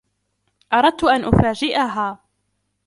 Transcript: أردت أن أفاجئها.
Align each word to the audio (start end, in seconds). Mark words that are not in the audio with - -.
أردت 0.73 1.03
أن 1.05 1.23
أفاجئها. 1.25 2.19